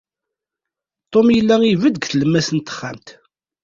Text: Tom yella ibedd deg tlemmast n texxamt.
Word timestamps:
Tom 1.11 1.27
yella 1.35 1.55
ibedd 1.63 1.95
deg 1.97 2.03
tlemmast 2.07 2.51
n 2.53 2.59
texxamt. 2.59 3.07